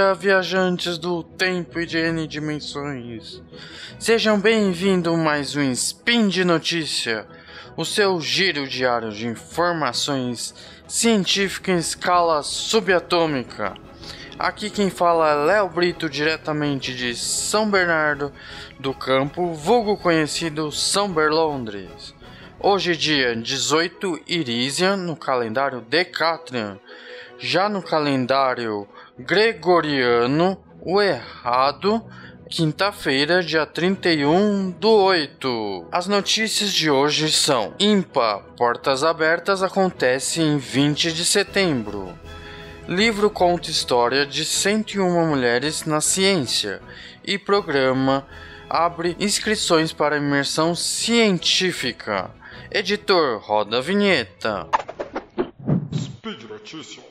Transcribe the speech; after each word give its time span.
dia, 0.00 0.14
viajantes 0.14 0.96
do 0.96 1.22
tempo 1.22 1.78
e 1.78 1.84
de 1.84 1.98
N 1.98 2.26
dimensões. 2.26 3.42
Sejam 3.98 4.40
bem-vindos 4.40 5.14
mais 5.18 5.54
um 5.54 5.70
Spin 5.72 6.28
de 6.28 6.42
Notícia, 6.42 7.26
o 7.76 7.84
seu 7.84 8.18
giro 8.18 8.66
diário 8.66 9.12
de 9.12 9.26
informações 9.26 10.54
científicas 10.88 11.74
em 11.74 11.78
escala 11.78 12.42
subatômica. 12.42 13.74
Aqui 14.38 14.70
quem 14.70 14.88
fala 14.88 15.32
é 15.32 15.34
Léo 15.34 15.68
Brito, 15.68 16.08
diretamente 16.08 16.94
de 16.94 17.14
São 17.14 17.70
Bernardo 17.70 18.32
do 18.78 18.94
Campo, 18.94 19.52
vulgo 19.52 19.98
conhecido 19.98 20.72
São 20.72 21.12
Berlondres. 21.12 22.14
Hoje, 22.58 22.96
dia 22.96 23.36
18 23.36 24.22
Irisian, 24.26 24.96
no 24.96 25.14
calendário 25.14 25.82
Decatrian. 25.82 26.78
Já 27.38 27.70
no 27.70 27.82
calendário 27.82 28.86
gregoriano, 29.24 30.58
o 30.80 31.00
errado, 31.00 32.02
quinta-feira, 32.48 33.42
dia 33.42 33.66
31 33.66 34.70
do 34.70 34.90
8. 34.90 35.88
As 35.92 36.06
notícias 36.06 36.72
de 36.72 36.90
hoje 36.90 37.30
são: 37.30 37.74
IMPA 37.78 38.42
Portas 38.56 39.04
Abertas 39.04 39.62
acontece 39.62 40.40
em 40.40 40.58
20 40.58 41.12
de 41.12 41.24
setembro. 41.24 42.18
Livro 42.88 43.30
conta 43.30 43.70
história 43.70 44.26
de 44.26 44.44
101 44.44 45.28
mulheres 45.28 45.84
na 45.84 46.00
ciência 46.00 46.80
e 47.24 47.38
programa 47.38 48.26
abre 48.68 49.16
inscrições 49.20 49.92
para 49.92 50.16
imersão 50.16 50.74
científica. 50.74 52.30
Editor, 52.70 53.40
roda 53.40 53.78
a 53.78 53.80
vinheta. 53.80 54.66
Speed 55.94 56.44
Notícias. 56.44 57.04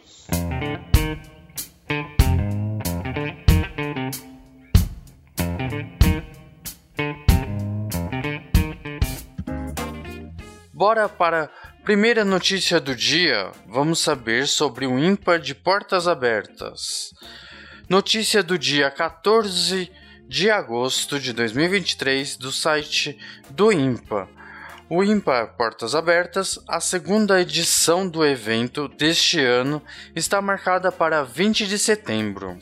Bora 10.79 11.09
para 11.09 11.43
a 11.43 11.83
primeira 11.83 12.23
notícia 12.23 12.79
do 12.79 12.95
dia. 12.95 13.51
Vamos 13.67 13.99
saber 13.99 14.47
sobre 14.47 14.87
o 14.87 14.97
ímpar 14.97 15.37
de 15.37 15.53
portas 15.53 16.07
abertas. 16.07 17.13
Notícia 17.89 18.41
do 18.41 18.57
dia 18.57 18.89
14 18.89 19.91
de 20.25 20.49
agosto 20.49 21.19
de 21.19 21.33
2023 21.33 22.37
do 22.37 22.49
site 22.49 23.19
do 23.49 23.73
IMPA. 23.73 24.29
O 24.89 25.03
IMPA 25.03 25.47
Portas 25.47 25.93
Abertas, 25.93 26.57
a 26.65 26.79
segunda 26.79 27.41
edição 27.41 28.07
do 28.07 28.25
evento 28.25 28.87
deste 28.87 29.37
ano, 29.43 29.83
está 30.15 30.41
marcada 30.41 30.93
para 30.93 31.23
20 31.23 31.67
de 31.67 31.77
setembro. 31.77 32.57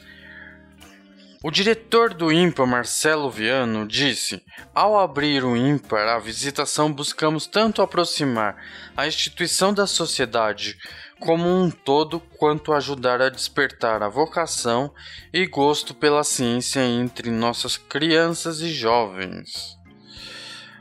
O 1.43 1.51
diretor 1.51 2.15
do 2.15 2.31
IMPA, 2.31 2.65
Marcelo 2.65 3.29
Viano, 3.29 3.87
disse: 3.87 4.41
Ao 4.73 4.99
abrir 4.99 5.43
o 5.43 5.55
IMPA, 5.55 6.15
a 6.15 6.17
visitação 6.17 6.91
buscamos 6.91 7.45
tanto 7.45 7.83
aproximar 7.83 8.55
a 8.95 9.05
instituição 9.05 9.71
da 9.71 9.85
sociedade 9.85 10.79
como 11.19 11.47
um 11.47 11.69
todo, 11.69 12.19
quanto 12.19 12.73
ajudar 12.73 13.21
a 13.21 13.29
despertar 13.29 14.01
a 14.01 14.09
vocação 14.09 14.91
e 15.31 15.45
gosto 15.45 15.93
pela 15.93 16.23
ciência 16.23 16.83
entre 16.83 17.29
nossas 17.29 17.77
crianças 17.77 18.59
e 18.61 18.69
jovens. 18.69 19.77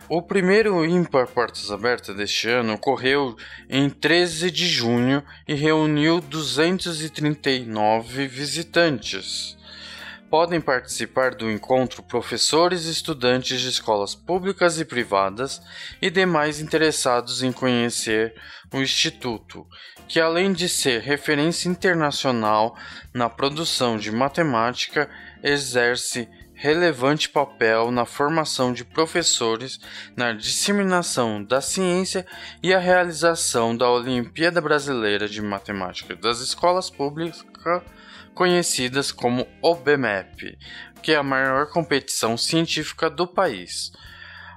O 0.09 0.23
primeiro 0.23 0.87
ímpar 0.87 1.27
Portas 1.27 1.71
Abertas 1.71 2.17
deste 2.17 2.49
ano 2.49 2.75
ocorreu 2.75 3.37
em 3.69 3.91
13 3.91 4.51
de 4.51 4.67
junho 4.67 5.23
e 5.47 5.53
reuniu 5.53 6.19
239 6.21 8.27
visitantes. 8.27 9.57
Podem 10.29 10.61
participar 10.61 11.35
do 11.35 11.51
encontro 11.51 12.03
professores 12.03 12.87
e 12.87 12.91
estudantes 12.91 13.61
de 13.61 13.69
escolas 13.69 14.15
públicas 14.15 14.81
e 14.81 14.85
privadas 14.85 15.63
e 16.03 16.11
demais 16.11 16.61
interessados 16.61 17.43
em 17.43 17.53
conhecer 17.53 18.35
o 18.73 18.79
Instituto, 18.79 19.65
que 20.09 20.19
além 20.21 20.53
de 20.53 20.69
ser 20.69 21.01
referência 21.01 21.69
internacional 21.69 22.77
na 23.15 23.31
produção 23.31 23.97
de 23.97 24.11
matemática, 24.11 25.09
exerce 25.43 26.29
relevante 26.57 27.29
papel 27.29 27.91
na 27.91 28.07
formação 28.07 28.73
de 28.73 28.85
professores, 28.85 29.79
na 30.17 30.33
disseminação 30.33 31.45
da 31.45 31.61
ciência 31.61 32.27
e 32.63 32.73
a 32.73 32.79
realização 32.79 33.77
da 33.77 33.89
Olimpíada 33.91 34.61
Brasileira 34.61 35.29
de 35.29 35.43
Matemática 35.43 36.17
das 36.17 36.41
escolas 36.41 36.89
públicas, 36.89 37.45
conhecidas 38.37 39.11
como 39.11 39.49
OBMEP, 39.63 40.59
que 41.03 41.13
é 41.13 41.17
a 41.17 41.23
maior 41.23 41.71
competição 41.71 42.37
científica 42.37 43.09
do 43.09 43.27
país. 43.27 43.91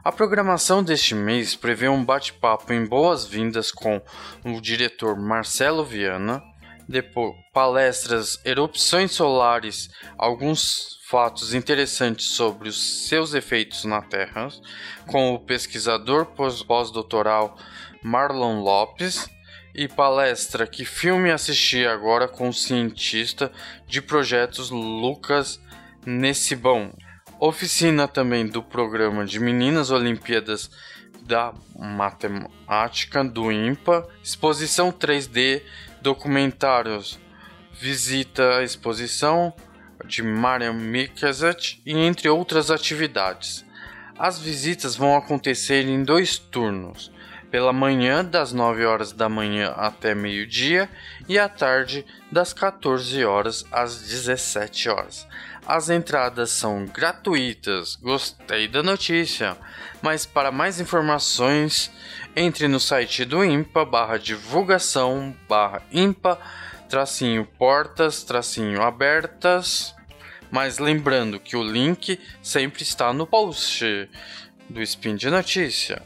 A 0.03 0.12
programação 0.12 0.84
deste 0.84 1.16
mês 1.16 1.56
prevê 1.56 1.88
um 1.88 2.03
bate-papo 2.03 2.73
em 2.73 2.85
boas-vindas 2.85 3.72
com 3.72 4.01
o 4.44 4.59
diretor 4.59 5.17
Marcelo 5.17 5.85
Viana, 5.85 6.44
depois 6.90 7.34
palestras, 7.53 8.38
erupções 8.44 9.12
solares, 9.13 9.90
alguns 10.17 11.00
fatos 11.07 11.53
interessantes 11.53 12.31
sobre 12.31 12.67
os 12.67 13.07
seus 13.07 13.34
efeitos 13.34 13.85
na 13.85 14.01
Terra, 14.01 14.50
com 15.07 15.34
o 15.34 15.40
pesquisador 15.40 16.25
pós-doutoral 16.25 17.57
Marlon 18.03 18.61
Lopes, 18.61 19.29
e 19.74 19.88
palestra 19.88 20.68
Que 20.68 20.85
Filme 20.85 21.31
Assistir 21.31 21.88
Agora 21.88 22.28
com 22.28 22.50
o 22.50 22.53
cientista 22.53 23.52
de 23.88 24.02
projetos 24.02 24.69
Lucas 24.69 25.62
Nessibão. 26.06 26.94
Oficina 27.40 28.08
também 28.08 28.46
do 28.47 28.62
programa 28.62 29.25
de 29.25 29.40
Meninas 29.40 29.91
Olimpíadas 29.91 30.69
da 31.22 31.53
Matemática 31.78 33.24
do 33.24 33.52
IMPA, 33.52 34.08
exposição 34.24 34.91
3D, 34.91 35.62
documentários, 36.02 37.19
visita 37.79 38.58
à 38.58 38.63
exposição, 38.63 39.53
de 40.06 40.24
Mariam 40.24 40.74
Mikazet 40.74 41.81
e 41.85 41.94
entre 41.94 42.29
outras 42.29 42.72
atividades. 42.72 43.66
As 44.18 44.40
visitas 44.40 44.96
vão 44.96 45.16
acontecer 45.16 45.85
em 45.85 46.03
dois 46.03 46.38
turnos, 46.38 47.12
pela 47.51 47.73
manhã 47.73 48.23
das 48.23 48.53
9 48.53 48.85
horas 48.85 49.11
da 49.11 49.27
manhã 49.27 49.73
até 49.75 50.13
meio-dia 50.13 50.89
e 51.27 51.37
à 51.37 51.49
tarde 51.49 52.05
das 52.31 52.53
14 52.53 53.23
horas 53.25 53.65
às 53.71 54.01
17 54.01 54.89
horas. 54.89 55.27
As 55.65 55.89
entradas 55.89 56.49
são 56.49 56.85
gratuitas. 56.85 57.95
Gostei 57.95 58.67
da 58.67 58.81
notícia. 58.81 59.55
Mas 60.01 60.25
para 60.25 60.51
mais 60.51 60.79
informações, 60.79 61.91
entre 62.35 62.67
no 62.67 62.79
site 62.79 63.25
do 63.25 63.43
IMPA 63.43 63.85
barra 63.85 64.17
divulgação 64.17 65.35
barra 65.47 65.81
IMPA 65.91 66.39
tracinho 66.87 67.45
portas, 67.45 68.23
tracinho 68.23 68.81
abertas. 68.81 69.95
Mas 70.49 70.79
lembrando 70.79 71.39
que 71.39 71.55
o 71.55 71.63
link 71.63 72.19
sempre 72.41 72.81
está 72.81 73.13
no 73.13 73.27
post 73.27 74.09
do 74.67 74.81
Spin 74.81 75.16
de 75.16 75.29
Notícia. 75.29 76.01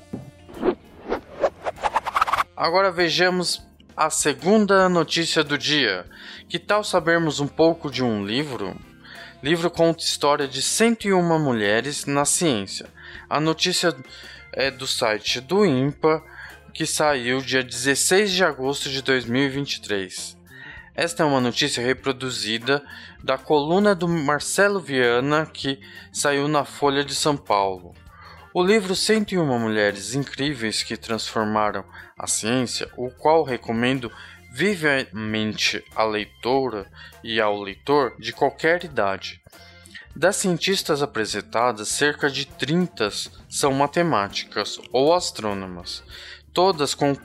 Agora 2.64 2.94
vejamos 2.94 3.62
a 3.94 4.10
segunda 4.10 4.88
notícia 4.88 5.44
do 5.44 5.58
dia. 5.58 6.06
Que 6.48 6.58
tal 6.58 6.82
sabermos 6.82 7.42
um 7.42 7.48
pouco 7.48 7.92
de 7.92 8.02
um 8.02 8.26
livro? 8.26 8.74
Livro 9.44 9.70
conta 9.70 10.02
história 10.02 10.48
de 10.48 10.62
101 10.62 11.40
mulheres 11.40 12.06
na 12.06 12.24
ciência. 12.24 12.88
A 13.30 13.42
notícia 13.42 13.94
é 14.54 14.72
do 14.72 14.88
site 14.88 15.42
do 15.42 15.66
IMPA, 15.66 16.24
que 16.74 16.86
saiu 16.86 17.42
dia 17.42 17.62
16 17.62 18.32
de 18.32 18.46
agosto 18.46 18.90
de 18.90 19.02
2023. 19.02 20.38
Esta 20.96 21.24
é 21.24 21.26
uma 21.26 21.42
notícia 21.42 21.84
reproduzida 21.84 22.82
da 23.22 23.38
coluna 23.38 23.94
do 23.94 24.08
Marcelo 24.08 24.80
Viana 24.80 25.46
que 25.46 25.82
saiu 26.14 26.48
na 26.48 26.64
Folha 26.64 27.04
de 27.04 27.14
São 27.14 27.36
Paulo. 27.36 27.94
O 28.56 28.62
livro 28.62 28.96
101 28.96 29.44
Mulheres 29.58 30.14
Incríveis 30.14 30.84
que 30.84 30.96
Transformaram 30.96 31.84
a 32.16 32.28
Ciência, 32.28 32.88
o 32.96 33.10
qual 33.10 33.44
recomendo 33.44 34.12
vivamente 34.52 35.84
à 35.96 36.04
leitora 36.04 36.86
e 37.24 37.42
ao 37.42 37.60
leitor 37.60 38.16
de 38.20 38.32
qualquer 38.32 38.84
idade. 38.84 39.42
Das 40.16 40.36
cientistas 40.36 41.02
apresentadas, 41.02 41.88
cerca 41.88 42.30
de 42.30 42.46
30 42.46 43.10
são 43.50 43.74
matemáticas 43.74 44.80
ou 44.92 45.16
astrônomas, 45.16 46.04
todas 46.54 46.94
com, 46.94 47.16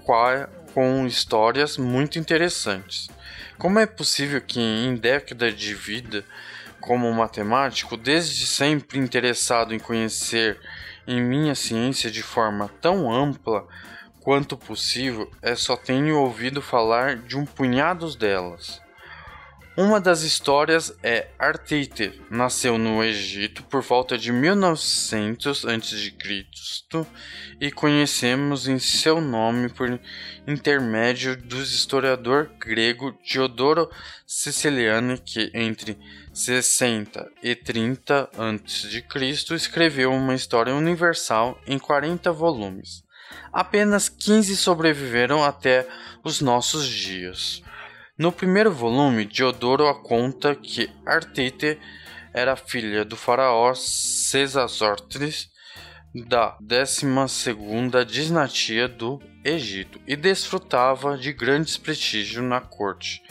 com 0.72 1.06
histórias 1.06 1.76
muito 1.76 2.18
interessantes. 2.18 3.10
Como 3.58 3.78
é 3.78 3.84
possível 3.84 4.40
que 4.40 4.58
em 4.58 4.96
década 4.96 5.52
de 5.52 5.74
vida, 5.74 6.24
como 6.80 7.12
matemático, 7.12 7.98
desde 7.98 8.46
sempre 8.46 8.98
interessado 8.98 9.74
em 9.74 9.78
conhecer 9.78 10.58
em 11.08 11.22
minha 11.22 11.54
ciência 11.54 12.10
de 12.10 12.22
forma 12.22 12.68
tão 12.82 13.10
ampla 13.10 13.66
quanto 14.20 14.58
possível, 14.58 15.30
é 15.40 15.56
só 15.56 15.74
tenho 15.74 16.18
ouvido 16.18 16.60
falar 16.60 17.16
de 17.16 17.34
um 17.34 17.46
punhado 17.46 18.14
delas. 18.14 18.82
Uma 19.80 20.00
das 20.00 20.22
histórias 20.22 20.92
é 21.04 21.28
Arteite, 21.38 22.20
nasceu 22.28 22.76
no 22.76 23.00
Egito 23.00 23.62
por 23.62 23.80
volta 23.80 24.18
de 24.18 24.32
1900 24.32 25.64
a.C. 25.64 27.06
e 27.60 27.70
conhecemos 27.70 28.66
em 28.66 28.80
seu 28.80 29.20
nome 29.20 29.68
por 29.68 30.00
intermédio 30.48 31.36
do 31.36 31.62
historiador 31.62 32.50
grego 32.58 33.16
Diodoro 33.22 33.88
Siciliani 34.26 35.16
que 35.16 35.48
entre 35.54 35.96
60 36.32 37.30
e 37.40 37.54
30 37.54 38.30
a.C. 38.36 39.54
escreveu 39.54 40.12
uma 40.12 40.34
história 40.34 40.74
universal 40.74 41.56
em 41.68 41.78
40 41.78 42.32
volumes. 42.32 43.04
Apenas 43.52 44.08
15 44.08 44.56
sobreviveram 44.56 45.44
até 45.44 45.86
os 46.24 46.40
nossos 46.40 46.84
dias. 46.84 47.62
No 48.18 48.32
primeiro 48.32 48.72
volume, 48.72 49.24
Diodoro 49.24 49.94
conta 50.02 50.52
que 50.56 50.90
Artete 51.06 51.78
era 52.34 52.56
filha 52.56 53.04
do 53.04 53.16
faraó 53.16 53.72
Sesostris 53.76 55.48
da 56.26 56.58
12ª 56.60 58.04
dinastia 58.04 58.88
do 58.88 59.22
Egito 59.44 60.00
e 60.04 60.16
desfrutava 60.16 61.16
de 61.16 61.32
grande 61.32 61.78
prestígio 61.78 62.42
na 62.42 62.60
corte 62.60 63.22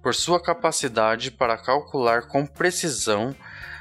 por 0.00 0.14
sua 0.14 0.40
capacidade 0.40 1.32
para 1.32 1.58
calcular 1.58 2.28
com 2.28 2.46
precisão 2.46 3.34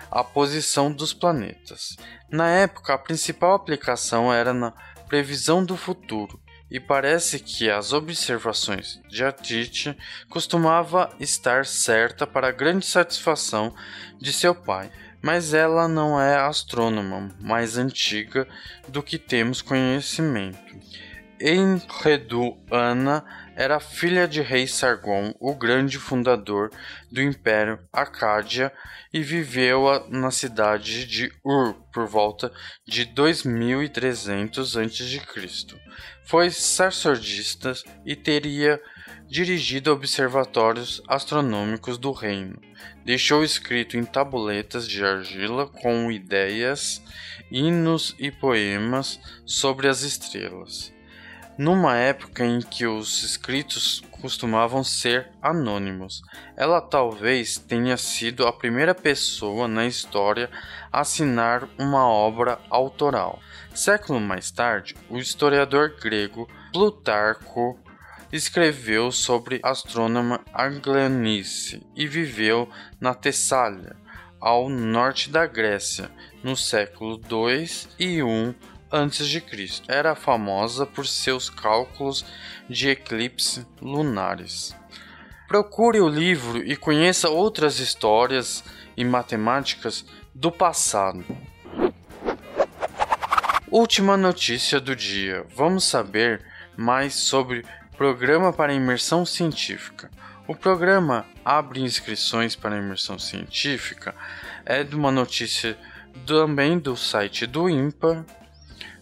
a 0.09 0.23
posição 0.23 0.91
dos 0.91 1.13
planetas. 1.13 1.95
Na 2.27 2.49
época, 2.49 2.95
a 2.95 2.97
principal 2.97 3.53
aplicação 3.53 4.33
era 4.33 4.51
na 4.51 4.71
previsão 5.07 5.63
do 5.63 5.77
futuro, 5.77 6.39
e 6.69 6.79
parece 6.79 7.39
que 7.39 7.69
as 7.69 7.93
observações 7.93 8.99
de 9.07 9.23
Atite 9.23 9.95
costumava 10.29 11.11
estar 11.19 11.65
certa 11.65 12.25
para 12.25 12.51
grande 12.51 12.85
satisfação 12.85 13.73
de 14.19 14.33
seu 14.33 14.55
pai, 14.55 14.89
mas 15.21 15.53
ela 15.53 15.87
não 15.87 16.19
é 16.19 16.35
astrônoma 16.35 17.31
mais 17.39 17.77
antiga 17.77 18.47
do 18.87 19.03
que 19.03 19.17
temos 19.17 19.61
conhecimento. 19.61 20.75
Enredu 21.39 22.57
Ana 22.71 23.25
era 23.57 23.79
filha 23.79 24.25
de 24.25 24.41
rei 24.41 24.67
Sargon, 24.67 25.33
o 25.39 25.53
grande 25.53 25.99
fundador 25.99 26.71
do 27.11 27.21
Império 27.21 27.79
Acádia, 27.91 28.71
e 29.13 29.21
viveu 29.21 29.85
na 30.09 30.31
cidade 30.31 31.05
de 31.05 31.31
Ur 31.43 31.73
por 31.93 32.07
volta 32.07 32.51
de 32.87 33.05
2300 33.05 34.77
a.C. 34.77 35.21
Foi 36.25 36.49
sacerdotista 36.49 37.73
e 38.05 38.15
teria 38.15 38.81
dirigido 39.27 39.91
observatórios 39.91 41.01
astronômicos 41.07 41.97
do 41.97 42.11
reino. 42.11 42.59
Deixou 43.03 43.43
escrito 43.43 43.97
em 43.97 44.05
tabuletas 44.05 44.87
de 44.87 45.03
argila 45.03 45.67
com 45.67 46.11
ideias, 46.11 47.01
hinos 47.51 48.15
e 48.17 48.31
poemas 48.31 49.19
sobre 49.45 49.87
as 49.87 50.01
estrelas 50.01 50.94
numa 51.57 51.95
época 51.95 52.45
em 52.45 52.59
que 52.59 52.85
os 52.85 53.23
escritos 53.23 54.03
costumavam 54.21 54.83
ser 54.83 55.29
anônimos. 55.41 56.21
Ela 56.57 56.81
talvez 56.81 57.57
tenha 57.57 57.95
sido 57.95 58.47
a 58.47 58.51
primeira 58.53 58.95
pessoa 58.95 59.67
na 59.67 59.85
história 59.85 60.49
a 60.91 61.01
assinar 61.01 61.67
uma 61.77 62.07
obra 62.07 62.59
autoral. 62.69 63.39
Século 63.73 64.19
mais 64.19 64.51
tarde, 64.51 64.95
o 65.09 65.17
historiador 65.17 65.95
grego 66.01 66.49
Plutarco 66.73 67.79
escreveu 68.31 69.11
sobre 69.11 69.59
a 69.63 69.69
astrônoma 69.69 70.41
Aglanice 70.53 71.85
e 71.95 72.07
viveu 72.07 72.69
na 72.99 73.13
Tessália, 73.13 73.95
ao 74.41 74.69
norte 74.69 75.29
da 75.29 75.45
Grécia, 75.45 76.11
no 76.43 76.55
século 76.55 77.17
2 77.17 77.89
e 77.99 78.21
1 78.21 78.53
a.C. 78.95 79.43
Era 79.87 80.15
famosa 80.15 80.85
por 80.85 81.05
seus 81.05 81.49
cálculos 81.49 82.25
de 82.69 82.89
eclipses 82.89 83.65
lunares. 83.81 84.75
Procure 85.47 85.99
o 85.99 86.09
livro 86.09 86.57
e 86.57 86.75
conheça 86.75 87.29
outras 87.29 87.79
histórias 87.79 88.63
e 88.97 89.03
matemáticas 89.03 90.05
do 90.33 90.51
passado. 90.51 91.23
Última 93.69 94.15
notícia 94.15 94.79
do 94.79 94.95
dia. 94.95 95.45
Vamos 95.55 95.83
saber 95.83 96.41
mais 96.77 97.13
sobre 97.13 97.63
Programa 97.97 98.51
para 98.51 98.73
Imersão 98.73 99.25
Científica. 99.25 100.09
O 100.47 100.55
programa 100.55 101.25
abre 101.43 101.81
inscrições 101.81 102.55
para 102.55 102.77
imersão 102.77 103.17
científica 103.17 104.13
é 104.63 104.83
de 104.83 104.95
uma 104.95 105.11
notícia 105.11 105.75
também 106.25 106.77
do 106.77 106.95
site 106.95 107.47
do 107.47 107.67
IMPA 107.67 108.25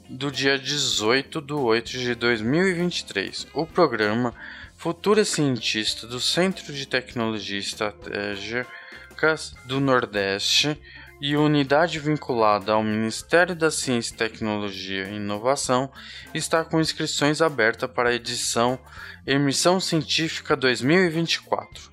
do 0.09 0.31
dia 0.31 0.59
18 0.59 1.41
de 1.41 1.53
8 1.53 1.89
de 1.91 2.15
2023. 2.15 3.47
O 3.53 3.65
programa 3.65 4.33
Futura 4.75 5.23
Cientista 5.23 6.05
do 6.05 6.19
Centro 6.19 6.73
de 6.73 6.85
Tecnologia 6.85 7.57
Estratégicas 7.57 9.55
do 9.65 9.79
Nordeste 9.79 10.77
e 11.21 11.37
unidade 11.37 11.99
vinculada 11.99 12.73
ao 12.73 12.83
Ministério 12.83 13.55
da 13.55 13.71
Ciência, 13.71 14.17
Tecnologia 14.17 15.05
e 15.05 15.15
Inovação 15.15 15.89
está 16.33 16.65
com 16.65 16.81
inscrições 16.81 17.41
abertas 17.41 17.89
para 17.89 18.09
a 18.09 18.13
edição 18.13 18.77
Emissão 19.25 19.79
Científica 19.79 20.57
2024 20.57 21.92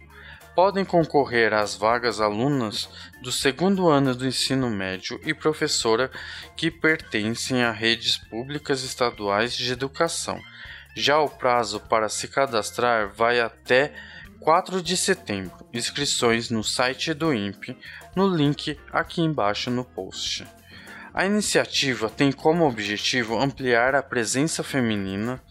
podem 0.55 0.85
concorrer 0.85 1.53
às 1.53 1.75
vagas 1.75 2.21
alunas 2.21 2.89
do 3.23 3.31
segundo 3.31 3.89
ano 3.89 4.15
do 4.15 4.27
ensino 4.27 4.71
médio 4.71 5.21
e 5.25 5.33
professora 5.33 6.11
que 6.57 6.71
pertencem 6.71 7.63
a 7.63 7.71
redes 7.71 8.17
públicas 8.17 8.83
estaduais 8.83 9.57
de 9.57 9.73
educação. 9.73 10.41
Já 10.97 11.19
o 11.19 11.29
prazo 11.29 11.81
para 11.81 12.09
se 12.09 12.29
cadastrar 12.29 13.09
vai 13.15 13.41
até 13.41 13.93
4 14.41 14.83
de 14.83 14.97
setembro. 14.97 15.67
Inscrições 15.73 16.51
no 16.51 16.65
site 16.65 17.15
do 17.15 17.33
INPE, 17.33 17.77
no 18.17 18.27
link 18.27 18.79
aqui 18.91 19.21
embaixo 19.21 19.71
no 19.71 19.85
post. 19.85 20.47
A 21.13 21.27
iniciativa 21.27 22.09
tem 22.09 22.31
como 22.31 22.67
objetivo 22.67 23.39
ampliar 23.39 23.95
a 23.95 24.03
presença 24.03 24.63
feminina 24.63 25.43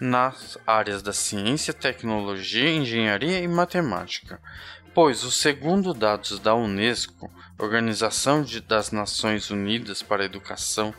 nas 0.00 0.58
áreas 0.66 1.02
da 1.02 1.12
ciência, 1.12 1.72
tecnologia, 1.72 2.70
engenharia 2.70 3.40
e 3.40 3.48
matemática, 3.48 4.40
pois, 4.94 5.24
o 5.24 5.30
segundo 5.30 5.92
dados 5.94 6.38
da 6.38 6.54
Unesco, 6.54 7.30
Organização 7.58 8.44
das 8.66 8.90
Nações 8.90 9.50
Unidas 9.50 10.02
para 10.02 10.22
a 10.22 10.26
Educação 10.26 10.94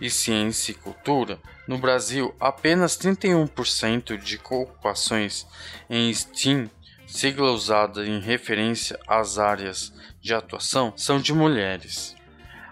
e 0.00 0.08
Ciência 0.08 0.72
e 0.72 0.74
Cultura, 0.74 1.38
no 1.66 1.78
Brasil, 1.78 2.34
apenas 2.40 2.96
31% 2.96 4.16
de 4.16 4.36
ocupações 4.36 5.46
em 5.90 6.12
STEAM, 6.12 6.70
sigla 7.06 7.50
usada 7.50 8.06
em 8.06 8.20
referência 8.20 8.98
às 9.06 9.38
áreas 9.38 9.92
de 10.20 10.32
atuação, 10.34 10.92
são 10.96 11.20
de 11.20 11.32
mulheres. 11.32 12.17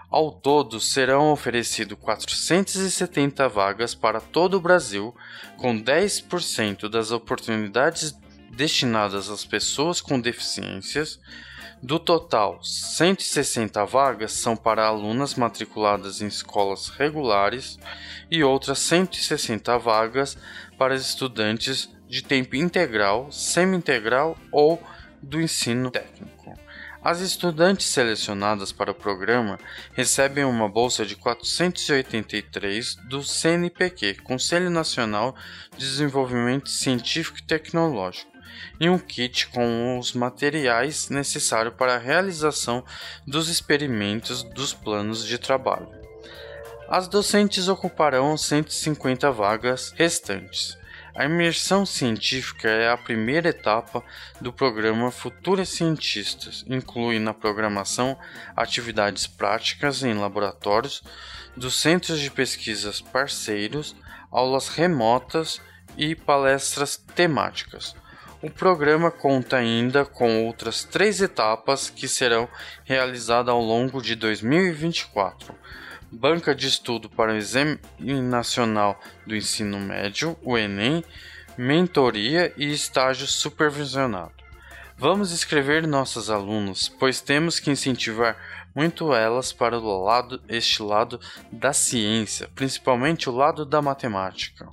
Ao 0.09 0.31
todo, 0.31 0.81
serão 0.81 1.33
oferecidas 1.33 1.99
470 1.99 3.49
vagas 3.49 3.95
para 3.95 4.21
todo 4.21 4.55
o 4.55 4.61
Brasil, 4.61 5.15
com 5.57 5.77
10% 5.77 6.89
das 6.89 7.11
oportunidades 7.11 8.17
destinadas 8.51 9.29
às 9.29 9.45
pessoas 9.45 10.01
com 10.01 10.21
deficiências. 10.21 11.21
Do 11.83 11.99
total, 11.99 12.59
160 12.63 13.85
vagas 13.85 14.33
são 14.33 14.57
para 14.57 14.87
alunas 14.87 15.35
matriculadas 15.35 16.23
em 16.23 16.27
escolas 16.27 16.89
regulares 16.89 17.79
e 18.31 18.43
outras 18.43 18.79
160 18.79 19.77
vagas 19.79 20.39
para 20.79 20.95
estudantes 20.95 21.91
de 22.09 22.23
tempo 22.23 22.57
integral, 22.57 23.31
semi-integral 23.31 24.39
ou 24.51 24.83
do 25.21 25.41
ensino 25.41 25.91
técnico. 25.91 26.36
As 27.09 27.21
estudantes 27.21 27.87
selecionadas 27.87 28.73
para 28.73 28.91
o 28.91 28.95
programa 28.95 29.61
recebem 29.93 30.45
uma 30.45 30.69
bolsa 30.69 31.07
de 31.07 31.15
483 31.15 32.97
do 33.09 33.23
CNPq, 33.23 34.15
Conselho 34.25 34.69
Nacional 34.71 35.33
de 35.71 35.87
Desenvolvimento 35.87 36.69
Científico 36.69 37.39
e 37.39 37.43
Tecnológico, 37.43 38.29
e 38.81 38.91
um 38.91 38.99
kit 38.99 39.47
com 39.51 40.01
os 40.01 40.15
materiais 40.15 41.09
necessários 41.09 41.77
para 41.77 41.95
a 41.95 41.99
realização 41.99 42.85
dos 43.25 43.49
experimentos 43.49 44.43
dos 44.43 44.75
planos 44.75 45.25
de 45.25 45.39
trabalho. 45.39 45.89
As 46.89 47.07
docentes 47.07 47.69
ocuparão 47.69 48.37
150 48.37 49.31
vagas 49.31 49.95
restantes. 49.97 50.77
A 51.17 51.25
imersão 51.25 51.87
científica 51.87 52.69
é 52.69 52.91
a 52.91 52.97
primeira 52.97 53.49
etapa 53.49 54.05
do 54.39 54.53
programa 54.53 55.11
Futuras 55.11 55.71
Cientistas. 55.71 56.63
Inclui 56.69 57.19
na 57.19 57.33
programação 57.33 58.19
atividades 58.55 59.27
práticas 59.27 60.03
em 60.03 60.13
laboratórios 60.13 61.03
dos 61.57 61.81
centros 61.81 62.21
de 62.21 62.31
pesquisas 62.31 63.01
parceiros, 63.01 63.97
aulas 64.31 64.69
remotas 64.69 65.59
e 65.97 66.15
palestras 66.15 66.99
temáticas. 66.99 67.97
O 68.43 68.51
programa 68.51 69.11
conta 69.11 69.57
ainda 69.57 70.05
com 70.05 70.45
outras 70.45 70.85
três 70.85 71.23
etapas 71.23 71.89
que 71.89 72.07
serão 72.07 72.47
realizadas 72.85 73.55
ao 73.55 73.63
longo 73.63 74.03
de 74.03 74.15
2024. 74.15 75.55
Banca 76.11 76.55
de 76.55 76.67
Estudo 76.67 77.09
para 77.11 77.33
o 77.33 77.37
Exame 77.37 77.79
Nacional 77.99 79.01
do 79.27 79.35
Ensino 79.35 79.79
Médio, 79.81 80.37
o 80.43 80.57
Enem, 80.57 81.05
mentoria 81.59 82.53
e 82.57 82.73
estágio 82.73 83.27
supervisionado. 83.27 84.33
Vamos 84.99 85.31
escrever 85.31 85.87
nossos 85.87 86.31
alunos, 86.31 86.89
pois 86.89 87.21
temos 87.21 87.61
que 87.61 87.71
incentivar 87.71 88.37
muito 88.75 89.13
elas 89.13 89.53
para 89.53 89.79
o 89.79 90.05
lado 90.05 90.41
este 90.49 90.83
lado 90.83 91.21
da 91.51 91.73
ciência, 91.73 92.49
principalmente 92.55 93.29
o 93.29 93.35
lado 93.35 93.67
da 93.67 93.83
matemática. 93.83 94.69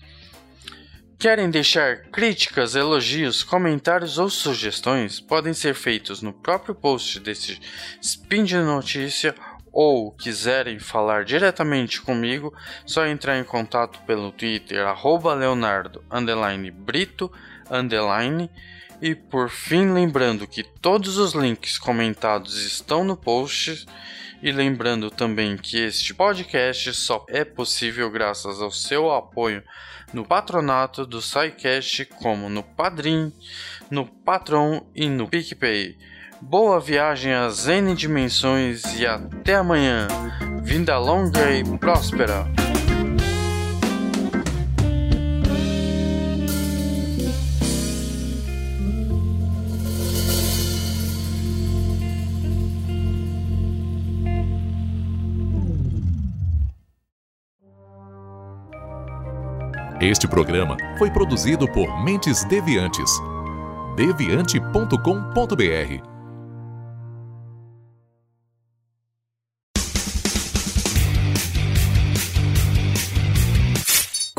Querem 1.18 1.50
deixar 1.50 2.04
críticas, 2.12 2.76
elogios, 2.76 3.44
comentários 3.44 4.18
ou 4.18 4.30
sugestões? 4.30 5.22
Podem 5.22 5.54
ser 5.54 5.74
feitos 5.74 6.22
no 6.22 6.34
próprio 6.34 6.76
post 6.76 7.20
desse 7.22 7.60
Spin 8.02 8.44
de 8.44 8.58
Notícia 8.58 9.34
ou 9.74 10.12
quiserem 10.12 10.78
falar 10.78 11.26
diretamente 11.26 12.00
comigo, 12.00 12.54
só 12.86 13.08
entrar 13.08 13.40
em 13.40 13.44
contato 13.44 14.00
pelo 14.06 14.32
Twitter 14.32 14.86
arroba 14.86 15.34
Leonardo 15.34 16.04
Brito 16.72 17.32
e 19.02 19.16
por 19.16 19.50
fim 19.50 19.92
lembrando 19.92 20.48
que 20.48 20.64
todos 20.64 21.18
os 21.18 21.34
links 21.34 21.80
comentados 21.80 22.64
estão 22.64 23.04
no 23.04 23.18
post 23.18 23.88
e 24.44 24.52
lembrando 24.52 25.10
também 25.10 25.58
que 25.58 25.78
este 25.78 26.14
podcast 26.14 26.94
só 26.94 27.26
é 27.28 27.44
possível 27.44 28.12
graças 28.12 28.62
ao 28.62 28.72
seu 28.72 29.12
apoio 29.12 29.64
no 30.14 30.24
patronato 30.24 31.06
do 31.06 31.22
SciCast, 31.22 32.06
como 32.06 32.48
no 32.48 32.62
Padrim, 32.62 33.34
no 33.90 34.06
Patron 34.06 34.86
e 34.94 35.10
no 35.10 35.28
PicPay. 35.28 35.98
Boa 36.46 36.80
viagem 36.80 37.34
às 37.34 37.68
N 37.68 37.96
dimensões 37.96 38.84
e 39.00 39.08
até 39.08 39.56
amanhã. 39.56 40.08
Vinda 40.62 41.00
longa 41.00 41.52
e 41.52 41.64
próspera. 41.78 42.46
Este 60.00 60.28
programa 60.28 60.78
foi 60.98 61.10
produzido 61.10 61.68
por 61.72 62.04
Mentes 62.04 62.44
Deviantes. 62.44 63.10
deviante.com.br 63.96 66.13